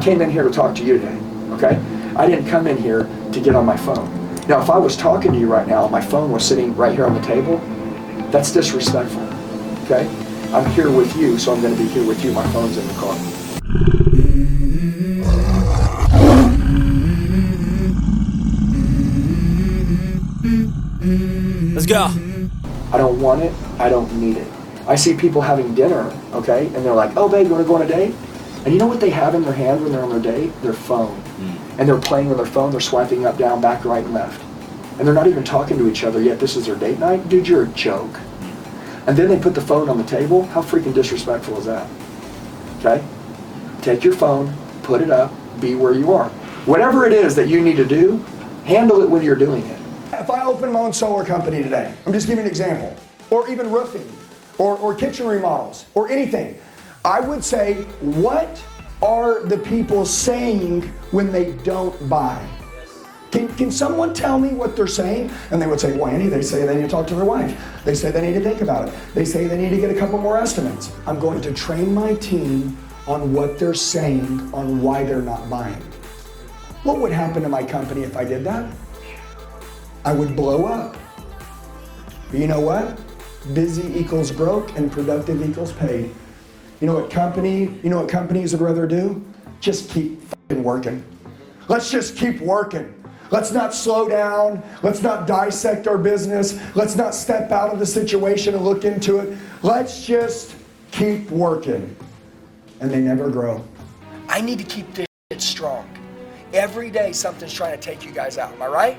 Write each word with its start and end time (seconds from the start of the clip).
came 0.00 0.20
in 0.22 0.30
here 0.30 0.42
to 0.42 0.50
talk 0.50 0.74
to 0.76 0.84
you 0.84 0.98
today, 0.98 1.18
okay? 1.50 1.80
I 2.16 2.26
didn't 2.26 2.46
come 2.46 2.66
in 2.66 2.76
here 2.76 3.08
to 3.32 3.40
get 3.40 3.54
on 3.54 3.66
my 3.66 3.76
phone. 3.76 4.08
Now, 4.48 4.60
if 4.60 4.70
I 4.70 4.78
was 4.78 4.96
talking 4.96 5.32
to 5.32 5.38
you 5.38 5.46
right 5.46 5.66
now, 5.68 5.86
my 5.88 6.00
phone 6.00 6.32
was 6.32 6.44
sitting 6.44 6.74
right 6.74 6.94
here 6.94 7.06
on 7.06 7.14
the 7.14 7.20
table, 7.20 7.58
that's 8.30 8.50
disrespectful, 8.52 9.22
okay? 9.84 10.08
I'm 10.52 10.68
here 10.72 10.90
with 10.90 11.14
you, 11.16 11.38
so 11.38 11.52
I'm 11.54 11.62
gonna 11.62 11.76
be 11.76 11.86
here 11.86 12.06
with 12.06 12.24
you. 12.24 12.32
My 12.32 12.46
phone's 12.48 12.76
in 12.76 12.86
the 12.88 12.94
car. 12.94 13.14
Let's 21.74 21.86
go. 21.86 22.10
I 22.92 22.98
don't 22.98 23.20
want 23.20 23.42
it. 23.42 23.52
I 23.78 23.88
don't 23.88 24.12
need 24.20 24.38
it. 24.38 24.48
I 24.88 24.96
see 24.96 25.14
people 25.14 25.40
having 25.40 25.74
dinner, 25.74 26.12
okay, 26.32 26.66
and 26.66 26.84
they're 26.84 26.94
like, 26.94 27.16
"Oh, 27.16 27.28
babe, 27.28 27.46
you 27.46 27.52
want 27.52 27.64
to 27.64 27.68
go 27.68 27.76
on 27.76 27.82
a 27.82 27.86
date?" 27.86 28.14
And 28.64 28.74
you 28.74 28.78
know 28.78 28.86
what 28.86 29.00
they 29.00 29.10
have 29.10 29.34
in 29.34 29.42
their 29.42 29.54
hand 29.54 29.82
when 29.82 29.92
they're 29.92 30.02
on 30.02 30.10
their 30.10 30.20
date? 30.20 30.52
Their 30.62 30.74
phone. 30.74 31.16
Hmm. 31.16 31.80
And 31.80 31.88
they're 31.88 31.98
playing 31.98 32.28
with 32.28 32.36
their 32.36 32.46
phone. 32.46 32.70
They're 32.70 32.80
swiping 32.80 33.24
up, 33.24 33.38
down, 33.38 33.60
back, 33.60 33.84
right, 33.84 34.04
and 34.04 34.12
left. 34.12 34.42
And 34.98 35.06
they're 35.06 35.14
not 35.14 35.26
even 35.26 35.44
talking 35.44 35.78
to 35.78 35.88
each 35.88 36.04
other 36.04 36.20
yet. 36.20 36.38
This 36.38 36.56
is 36.56 36.66
their 36.66 36.76
date 36.76 36.98
night, 36.98 37.28
dude. 37.28 37.48
You're 37.48 37.64
a 37.64 37.68
joke. 37.68 38.16
Hmm. 38.16 39.08
And 39.08 39.16
then 39.16 39.28
they 39.28 39.38
put 39.38 39.54
the 39.54 39.62
phone 39.62 39.88
on 39.88 39.96
the 39.96 40.04
table. 40.04 40.44
How 40.46 40.60
freaking 40.60 40.92
disrespectful 40.92 41.58
is 41.58 41.64
that? 41.64 41.88
Okay. 42.80 43.02
Take 43.80 44.04
your 44.04 44.14
phone, 44.14 44.54
put 44.82 45.00
it 45.00 45.10
up, 45.10 45.32
be 45.60 45.74
where 45.74 45.94
you 45.94 46.12
are. 46.12 46.28
Whatever 46.66 47.06
it 47.06 47.14
is 47.14 47.34
that 47.36 47.48
you 47.48 47.62
need 47.62 47.76
to 47.76 47.86
do, 47.86 48.18
handle 48.64 49.00
it 49.00 49.08
when 49.08 49.22
you're 49.22 49.36
doing 49.36 49.64
it. 49.64 49.80
If 50.12 50.28
I 50.30 50.44
open 50.44 50.70
my 50.72 50.80
own 50.80 50.92
solar 50.92 51.24
company 51.24 51.62
today, 51.62 51.94
I'm 52.04 52.12
just 52.12 52.26
giving 52.26 52.44
an 52.44 52.50
example, 52.50 52.94
or 53.30 53.48
even 53.48 53.70
roofing, 53.70 54.06
or, 54.58 54.76
or 54.76 54.94
kitchen 54.94 55.26
remodels, 55.26 55.86
or 55.94 56.10
anything, 56.10 56.60
I 57.04 57.20
would 57.20 57.42
say, 57.42 57.84
what 58.00 58.62
are 59.02 59.42
the 59.42 59.56
people 59.56 60.04
saying 60.04 60.82
when 61.12 61.32
they 61.32 61.52
don't 61.52 62.08
buy? 62.10 62.46
Can, 63.30 63.48
can 63.54 63.70
someone 63.70 64.12
tell 64.12 64.38
me 64.38 64.50
what 64.50 64.76
they're 64.76 64.86
saying? 64.86 65.30
And 65.50 65.62
they 65.62 65.66
would 65.66 65.80
say, 65.80 65.98
Andy, 65.98 66.28
they 66.28 66.42
say 66.42 66.66
they 66.66 66.74
need 66.74 66.82
to 66.82 66.88
talk 66.88 67.06
to 67.06 67.14
their 67.14 67.24
wife. 67.24 67.58
They 67.84 67.94
say 67.94 68.10
they 68.10 68.20
need 68.20 68.34
to 68.34 68.40
think 68.40 68.60
about 68.60 68.88
it. 68.88 68.94
They 69.14 69.24
say 69.24 69.46
they 69.46 69.56
need 69.56 69.70
to 69.70 69.78
get 69.78 69.90
a 69.90 69.98
couple 69.98 70.18
more 70.18 70.36
estimates. 70.36 70.92
I'm 71.06 71.18
going 71.18 71.40
to 71.42 71.54
train 71.54 71.94
my 71.94 72.14
team 72.14 72.76
on 73.06 73.32
what 73.32 73.58
they're 73.58 73.72
saying 73.72 74.52
on 74.52 74.82
why 74.82 75.04
they're 75.04 75.22
not 75.22 75.48
buying. 75.48 75.80
What 76.82 76.98
would 76.98 77.12
happen 77.12 77.42
to 77.44 77.48
my 77.48 77.62
company 77.62 78.02
if 78.02 78.16
I 78.16 78.24
did 78.24 78.44
that? 78.44 78.70
I 80.04 80.12
would 80.12 80.34
blow 80.34 80.66
up. 80.66 80.96
But 82.30 82.40
you 82.40 82.46
know 82.46 82.60
what? 82.60 83.00
Busy 83.54 83.98
equals 83.98 84.30
broke 84.30 84.76
and 84.76 84.90
productive 84.90 85.48
equals 85.48 85.72
paid. 85.72 86.14
You 86.80 86.86
know 86.86 86.94
what 86.94 87.10
company, 87.10 87.78
you 87.82 87.90
know 87.90 88.00
what 88.00 88.08
companies 88.08 88.52
would 88.52 88.62
rather 88.62 88.86
do? 88.86 89.22
Just 89.60 89.90
keep 89.90 90.20
working. 90.50 91.04
Let's 91.68 91.90
just 91.90 92.16
keep 92.16 92.40
working. 92.40 92.94
Let's 93.30 93.52
not 93.52 93.74
slow 93.74 94.08
down. 94.08 94.62
Let's 94.82 95.02
not 95.02 95.26
dissect 95.26 95.86
our 95.86 95.98
business. 95.98 96.58
Let's 96.74 96.96
not 96.96 97.14
step 97.14 97.52
out 97.52 97.72
of 97.72 97.78
the 97.78 97.86
situation 97.86 98.54
and 98.54 98.64
look 98.64 98.84
into 98.84 99.18
it. 99.18 99.38
Let's 99.62 100.04
just 100.04 100.56
keep 100.90 101.30
working. 101.30 101.94
And 102.80 102.90
they 102.90 103.00
never 103.00 103.30
grow. 103.30 103.62
I 104.28 104.40
need 104.40 104.58
to 104.58 104.64
keep 104.64 104.92
this 104.94 105.06
shit 105.30 105.42
strong. 105.42 105.88
Every 106.52 106.90
day 106.90 107.12
something's 107.12 107.52
trying 107.52 107.78
to 107.78 107.80
take 107.80 108.04
you 108.04 108.10
guys 108.10 108.38
out. 108.38 108.52
Am 108.54 108.62
I 108.62 108.66
right? 108.66 108.98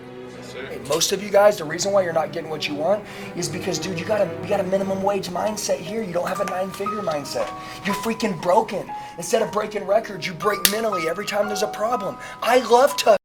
Most 0.88 1.11
of 1.11 1.23
you 1.23 1.30
guys, 1.30 1.57
the 1.57 1.63
reason 1.63 1.91
why 1.91 2.03
you're 2.03 2.13
not 2.13 2.31
getting 2.31 2.49
what 2.49 2.67
you 2.67 2.75
want 2.75 3.03
is 3.35 3.47
because, 3.47 3.80
dude, 3.80 3.99
you 3.99 4.05
got 4.05 4.21
a 4.21 4.30
you 4.41 4.49
got 4.49 4.59
a 4.59 4.63
minimum 4.63 5.03
wage 5.03 5.30
mindset 5.30 5.77
here. 5.77 6.02
You 6.03 6.13
don't 6.13 6.27
have 6.27 6.41
a 6.41 6.45
nine-figure 6.45 7.02
mindset. 7.02 7.47
You're 7.85 7.95
freaking 7.95 8.41
broken. 8.41 8.91
Instead 9.17 9.41
of 9.41 9.52
breaking 9.52 9.85
records, 9.85 10.25
you 10.25 10.33
break 10.33 10.59
mentally 10.72 11.09
every 11.09 11.25
time 11.25 11.47
there's 11.47 11.63
a 11.63 11.67
problem. 11.67 12.17
I 12.41 12.59
love 12.69 12.95
to. 12.97 13.17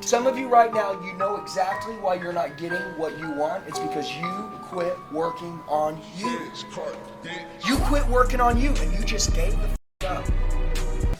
Some 0.00 0.26
of 0.26 0.36
you 0.36 0.48
right 0.48 0.74
now, 0.74 1.00
you 1.02 1.14
know 1.14 1.36
exactly 1.36 1.94
why 1.94 2.14
you're 2.14 2.32
not 2.32 2.58
getting 2.58 2.82
what 2.98 3.18
you 3.18 3.30
want. 3.32 3.64
It's 3.66 3.78
because 3.78 4.10
you 4.16 4.52
quit 4.62 4.96
working 5.12 5.60
on 5.68 6.00
you. 6.16 6.50
You 7.66 7.76
quit 7.84 8.06
working 8.08 8.40
on 8.40 8.60
you, 8.60 8.70
and 8.70 8.92
you 8.92 9.04
just 9.04 9.34
gave 9.34 9.52
the. 9.52 9.83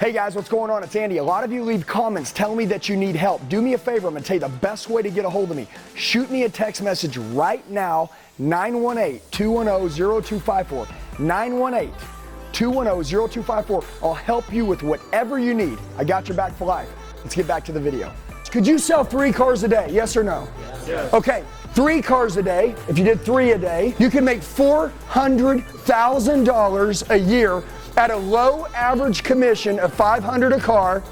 Hey 0.04 0.12
guys, 0.12 0.36
what's 0.36 0.50
going 0.50 0.70
on? 0.70 0.84
It's 0.84 0.94
Andy. 0.96 1.16
A 1.16 1.24
lot 1.24 1.44
of 1.44 1.52
you 1.52 1.64
leave 1.64 1.86
comments 1.86 2.30
telling 2.30 2.58
me 2.58 2.66
that 2.66 2.90
you 2.90 2.94
need 2.94 3.16
help. 3.16 3.48
Do 3.48 3.62
me 3.62 3.72
a 3.72 3.78
favor, 3.78 4.06
I'm 4.06 4.12
gonna 4.12 4.22
tell 4.22 4.36
you 4.36 4.40
the 4.40 4.50
best 4.50 4.90
way 4.90 5.00
to 5.00 5.08
get 5.08 5.24
a 5.24 5.30
hold 5.30 5.50
of 5.50 5.56
me. 5.56 5.66
Shoot 5.94 6.30
me 6.30 6.42
a 6.42 6.48
text 6.50 6.82
message 6.82 7.16
right 7.16 7.66
now, 7.70 8.10
918 8.36 9.22
210 9.30 9.88
0254. 10.22 10.86
918 11.18 11.90
210 12.52 13.30
0254. 13.30 13.82
I'll 14.02 14.12
help 14.12 14.52
you 14.52 14.66
with 14.66 14.82
whatever 14.82 15.38
you 15.38 15.54
need. 15.54 15.78
I 15.96 16.04
got 16.04 16.28
your 16.28 16.36
back 16.36 16.52
for 16.52 16.66
life. 16.66 16.90
Let's 17.22 17.34
get 17.34 17.46
back 17.46 17.64
to 17.64 17.72
the 17.72 17.80
video. 17.80 18.12
Could 18.50 18.66
you 18.66 18.76
sell 18.76 19.04
three 19.04 19.32
cars 19.32 19.62
a 19.62 19.68
day? 19.68 19.88
Yes 19.90 20.18
or 20.18 20.22
no? 20.22 20.46
Yes. 20.86 21.14
Okay, 21.14 21.44
three 21.72 22.02
cars 22.02 22.36
a 22.36 22.42
day. 22.42 22.74
If 22.88 22.98
you 22.98 23.04
did 23.04 23.22
three 23.22 23.52
a 23.52 23.58
day, 23.58 23.94
you 23.98 24.10
can 24.10 24.22
make 24.22 24.42
$400,000 24.42 27.10
a 27.10 27.18
year 27.18 27.62
at 27.96 28.10
a 28.10 28.16
low 28.16 28.66
average 28.74 29.22
commission 29.22 29.78
of 29.78 29.92
500 29.94 30.52
a 30.52 30.60
car 30.60 31.02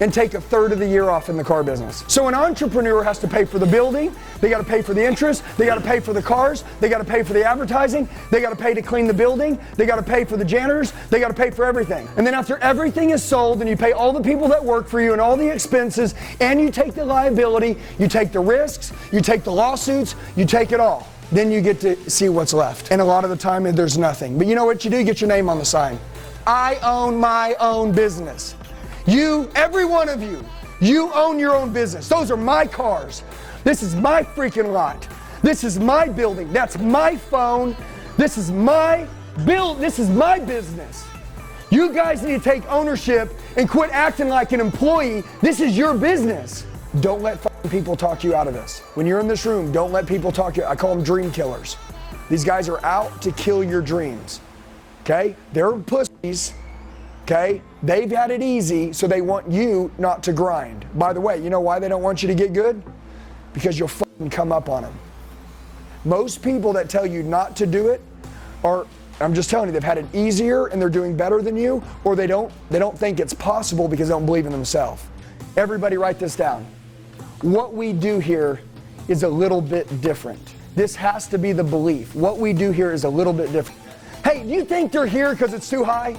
and 0.00 0.12
take 0.12 0.34
a 0.34 0.40
third 0.40 0.72
of 0.72 0.78
the 0.78 0.86
year 0.86 1.10
off 1.10 1.28
in 1.28 1.36
the 1.36 1.44
car 1.44 1.62
business. 1.62 2.04
So 2.08 2.28
an 2.28 2.34
entrepreneur 2.34 3.02
has 3.04 3.18
to 3.20 3.28
pay 3.28 3.44
for 3.44 3.58
the 3.58 3.66
building, 3.66 4.14
they 4.40 4.48
got 4.48 4.58
to 4.58 4.64
pay 4.64 4.82
for 4.82 4.94
the 4.94 5.04
interest, 5.04 5.44
they 5.56 5.66
got 5.66 5.76
to 5.76 5.80
pay 5.80 6.00
for 6.00 6.12
the 6.12 6.22
cars, 6.22 6.64
they 6.80 6.88
got 6.88 6.98
to 6.98 7.04
pay 7.04 7.22
for 7.22 7.32
the 7.32 7.44
advertising, 7.44 8.08
they 8.30 8.40
got 8.40 8.50
to 8.50 8.56
pay 8.56 8.74
to 8.74 8.82
clean 8.82 9.06
the 9.06 9.14
building, 9.14 9.58
they 9.76 9.86
got 9.86 9.96
to 9.96 10.02
pay 10.02 10.24
for 10.24 10.36
the 10.36 10.44
janitors, 10.44 10.92
they 11.10 11.20
got 11.20 11.28
to 11.28 11.34
pay 11.34 11.50
for 11.50 11.64
everything. 11.64 12.08
And 12.16 12.26
then 12.26 12.34
after 12.34 12.58
everything 12.58 13.10
is 13.10 13.22
sold 13.22 13.60
and 13.60 13.68
you 13.68 13.76
pay 13.76 13.92
all 13.92 14.12
the 14.12 14.22
people 14.22 14.48
that 14.48 14.64
work 14.64 14.88
for 14.88 15.00
you 15.00 15.12
and 15.12 15.20
all 15.20 15.36
the 15.36 15.48
expenses 15.48 16.14
and 16.40 16.60
you 16.60 16.70
take 16.70 16.94
the 16.94 17.04
liability, 17.04 17.76
you 17.98 18.08
take 18.08 18.32
the 18.32 18.40
risks, 18.40 18.92
you 19.12 19.20
take 19.20 19.44
the 19.44 19.52
lawsuits, 19.52 20.14
you 20.36 20.44
take 20.46 20.72
it 20.72 20.80
all. 20.80 21.08
Then 21.30 21.50
you 21.50 21.62
get 21.62 21.80
to 21.80 22.10
see 22.10 22.28
what's 22.28 22.52
left. 22.52 22.90
And 22.90 23.00
a 23.00 23.04
lot 23.04 23.24
of 23.24 23.30
the 23.30 23.36
time 23.36 23.62
there's 23.62 23.96
nothing. 23.96 24.36
But 24.36 24.46
you 24.46 24.54
know 24.54 24.66
what 24.66 24.84
you 24.84 24.90
do? 24.90 24.98
You 24.98 25.04
get 25.04 25.22
your 25.22 25.28
name 25.28 25.48
on 25.48 25.58
the 25.58 25.64
sign. 25.64 25.98
I 26.46 26.76
own 26.82 27.16
my 27.16 27.54
own 27.60 27.92
business. 27.92 28.54
You, 29.06 29.50
every 29.54 29.84
one 29.84 30.08
of 30.08 30.22
you, 30.22 30.44
you 30.80 31.12
own 31.12 31.38
your 31.38 31.54
own 31.54 31.72
business. 31.72 32.08
Those 32.08 32.30
are 32.30 32.36
my 32.36 32.66
cars. 32.66 33.22
This 33.64 33.82
is 33.82 33.94
my 33.94 34.22
freaking 34.22 34.72
lot. 34.72 35.06
This 35.42 35.64
is 35.64 35.78
my 35.78 36.08
building. 36.08 36.52
That's 36.52 36.78
my 36.78 37.16
phone. 37.16 37.76
This 38.16 38.38
is 38.38 38.50
my 38.50 39.06
build. 39.44 39.78
This 39.78 39.98
is 39.98 40.10
my 40.10 40.38
business. 40.38 41.06
You 41.70 41.92
guys 41.92 42.22
need 42.22 42.42
to 42.42 42.44
take 42.44 42.68
ownership 42.70 43.32
and 43.56 43.68
quit 43.68 43.90
acting 43.90 44.28
like 44.28 44.52
an 44.52 44.60
employee. 44.60 45.22
This 45.40 45.60
is 45.60 45.76
your 45.76 45.94
business. 45.94 46.66
Don't 47.00 47.22
let 47.22 47.40
fucking 47.40 47.70
people 47.70 47.96
talk 47.96 48.22
you 48.22 48.34
out 48.34 48.46
of 48.46 48.54
this. 48.54 48.80
When 48.94 49.06
you're 49.06 49.20
in 49.20 49.28
this 49.28 49.46
room, 49.46 49.72
don't 49.72 49.90
let 49.90 50.06
people 50.06 50.30
talk 50.30 50.56
you. 50.56 50.64
I 50.64 50.76
call 50.76 50.94
them 50.94 51.02
dream 51.02 51.30
killers. 51.30 51.76
These 52.28 52.44
guys 52.44 52.68
are 52.68 52.84
out 52.84 53.22
to 53.22 53.32
kill 53.32 53.64
your 53.64 53.80
dreams. 53.80 54.40
Okay? 55.02 55.36
They're 55.52 55.72
pussies. 55.72 56.54
Okay? 57.24 57.62
They've 57.82 58.10
had 58.10 58.30
it 58.30 58.42
easy, 58.42 58.92
so 58.92 59.06
they 59.06 59.20
want 59.20 59.50
you 59.50 59.90
not 59.98 60.22
to 60.24 60.32
grind. 60.32 60.86
By 60.94 61.12
the 61.12 61.20
way, 61.20 61.42
you 61.42 61.50
know 61.50 61.60
why 61.60 61.78
they 61.78 61.88
don't 61.88 62.02
want 62.02 62.22
you 62.22 62.28
to 62.28 62.34
get 62.34 62.52
good? 62.52 62.82
Because 63.52 63.78
you'll 63.78 63.88
fucking 63.88 64.30
come 64.30 64.52
up 64.52 64.68
on 64.68 64.82
them. 64.82 64.98
Most 66.04 66.42
people 66.42 66.72
that 66.72 66.88
tell 66.88 67.06
you 67.06 67.22
not 67.22 67.54
to 67.56 67.66
do 67.66 67.88
it 67.88 68.00
are 68.64 68.86
I'm 69.20 69.34
just 69.34 69.50
telling 69.50 69.68
you 69.68 69.72
they've 69.72 69.84
had 69.84 69.98
it 69.98 70.06
easier 70.12 70.66
and 70.66 70.82
they're 70.82 70.88
doing 70.88 71.16
better 71.16 71.42
than 71.42 71.56
you 71.56 71.82
or 72.02 72.16
they 72.16 72.26
don't 72.26 72.52
they 72.70 72.80
don't 72.80 72.98
think 72.98 73.20
it's 73.20 73.34
possible 73.34 73.86
because 73.86 74.08
they 74.08 74.14
don't 74.14 74.26
believe 74.26 74.46
in 74.46 74.52
themselves. 74.52 75.04
Everybody 75.56 75.96
write 75.96 76.18
this 76.18 76.34
down. 76.34 76.66
What 77.42 77.74
we 77.74 77.92
do 77.92 78.18
here 78.18 78.60
is 79.08 79.22
a 79.22 79.28
little 79.28 79.60
bit 79.60 80.00
different. 80.00 80.54
This 80.74 80.96
has 80.96 81.28
to 81.28 81.38
be 81.38 81.52
the 81.52 81.64
belief. 81.64 82.14
What 82.14 82.38
we 82.38 82.52
do 82.52 82.72
here 82.72 82.92
is 82.92 83.04
a 83.04 83.08
little 83.08 83.32
bit 83.32 83.52
different. 83.52 83.80
Hey, 84.24 84.44
do 84.44 84.48
you 84.50 84.64
think 84.64 84.92
they're 84.92 85.06
here 85.06 85.32
because 85.32 85.52
it's 85.52 85.68
too 85.68 85.82
high? 85.82 86.16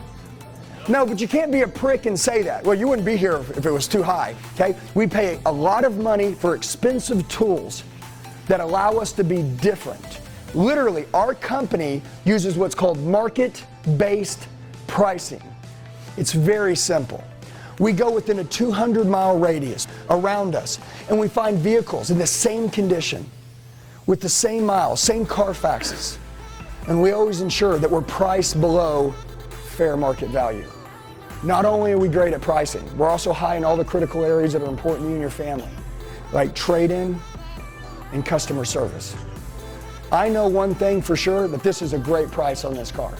No, 0.90 1.06
but 1.06 1.22
you 1.22 1.28
can't 1.28 1.52
be 1.52 1.62
a 1.62 1.68
prick 1.68 2.06
and 2.06 2.19
say 2.19 2.41
that. 2.41 2.66
Well, 2.66 2.78
you 2.78 2.88
wouldn't 2.90 3.06
be 3.06 3.16
here 3.16 3.38
if 3.38 3.66
it 3.66 3.72
was 3.72 3.88
too 3.88 4.03
high. 4.03 4.35
Okay? 4.55 4.76
We 4.94 5.08
pay 5.08 5.40
a 5.46 5.52
lot 5.52 5.85
of 5.85 5.97
money 5.97 6.34
for 6.34 6.55
expensive 6.55 7.26
tools 7.29 7.84
that 8.47 8.59
allow 8.59 8.91
us 8.97 9.14
to 9.14 9.23
be 9.23 9.41
different. 9.41 10.20
Literally, 10.53 11.05
our 11.14 11.34
company 11.34 12.02
uses 12.26 12.58
what's 12.58 12.76
called 12.76 13.00
market 13.00 13.66
based 13.97 14.47
pricing. 14.88 15.41
It's 16.17 16.34
very 16.34 16.76
simple. 16.76 17.23
We 17.79 17.94
go 17.94 18.11
within 18.11 18.40
a 18.40 18.44
200 18.44 19.08
mile 19.08 19.40
radius 19.40 19.88
around 20.09 20.56
us 20.56 20.78
and 21.09 21.17
we 21.17 21.28
find 21.28 21.58
vehicles 21.58 22.11
in 22.11 22.17
the 22.17 22.28
same 22.28 22.70
condition, 22.70 23.26
with 24.06 24.20
the 24.20 24.29
same 24.29 24.66
miles, 24.66 24.99
same 24.99 25.26
Carfaxes. 25.26 26.17
And 26.88 27.02
we 27.02 27.12
always 27.12 27.41
ensure 27.41 27.78
that 27.78 27.90
we're 27.90 28.02
priced 28.02 28.59
below 28.59 29.12
fair 29.78 29.96
market 29.96 30.30
value. 30.30 30.66
Not 31.41 31.66
only 31.66 31.94
are 31.94 31.97
we 31.97 32.09
great 32.09 32.34
at 32.34 32.41
pricing, 32.41 32.85
we're 32.97 33.09
also 33.09 33.34
high 33.34 33.56
in 33.56 33.64
all 33.64 33.78
the 33.78 33.85
critical 33.85 34.24
areas 34.24 34.53
that 34.53 34.62
are 34.62 34.70
important 34.70 35.03
to 35.03 35.08
you 35.08 35.14
and 35.14 35.22
your 35.22 35.30
family, 35.30 35.70
like 36.32 36.53
trade 36.56 36.91
in 36.91 37.20
and 38.12 38.26
customer 38.26 38.66
service. 38.66 39.16
I 40.12 40.30
know 40.30 40.47
one 40.47 40.76
thing 40.76 41.02
for 41.02 41.16
sure 41.16 41.47
that 41.47 41.64
this 41.64 41.82
is 41.82 41.94
a 41.94 41.97
great 41.97 42.30
price 42.32 42.66
on 42.66 42.74
this 42.74 42.91
car. 42.91 43.18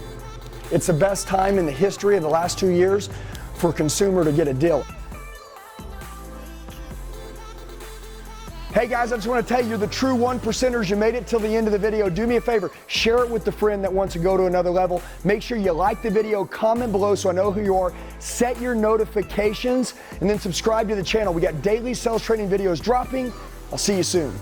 It's 0.72 0.88
the 0.88 0.94
best 0.94 1.28
time 1.28 1.58
in 1.58 1.66
the 1.66 1.72
history 1.72 2.18
of 2.18 2.24
the 2.24 2.30
last 2.30 2.60
two 2.60 2.70
years 2.70 3.10
for 3.56 3.72
a 3.72 3.74
consumer 3.74 4.24
to 4.24 4.32
get 4.32 4.48
a 4.48 4.54
deal. 4.54 4.86
Hey 8.84 8.90
guys, 8.90 9.14
I 9.14 9.16
just 9.16 9.30
want 9.30 9.48
to 9.48 9.54
tell 9.54 9.66
you, 9.66 9.78
the 9.78 9.88
true 9.88 10.14
one 10.14 10.42
percenters. 10.42 10.90
You 10.90 10.98
made 10.98 11.16
it 11.16 11.26
till 11.26 11.40
the 11.40 11.48
end 11.48 11.68
of 11.68 11.72
the 11.72 11.80
video. 11.80 12.10
Do 12.10 12.28
me 12.28 12.36
a 12.36 12.42
favor, 12.42 12.70
share 12.88 13.24
it 13.24 13.30
with 13.30 13.46
the 13.46 13.52
friend 13.52 13.82
that 13.82 13.94
wants 13.94 14.12
to 14.12 14.20
go 14.20 14.36
to 14.36 14.48
another 14.48 14.70
level. 14.70 15.02
Make 15.24 15.42
sure 15.42 15.58
you 15.58 15.72
like 15.72 16.02
the 16.02 16.10
video, 16.10 16.44
comment 16.44 16.92
below 16.92 17.16
so 17.16 17.30
I 17.30 17.32
know 17.32 17.50
who 17.50 17.62
you 17.62 17.78
are. 17.78 17.94
Set 18.20 18.60
your 18.60 18.76
notifications 18.76 19.94
and 20.20 20.30
then 20.30 20.38
subscribe 20.38 20.90
to 20.90 20.96
the 20.96 21.04
channel. 21.04 21.34
We 21.34 21.40
got 21.40 21.62
daily 21.62 21.94
sales 21.94 22.24
training 22.24 22.50
videos 22.50 22.82
dropping. 22.82 23.32
I'll 23.72 23.78
see 23.78 23.96
you 23.96 24.04
soon. 24.04 24.38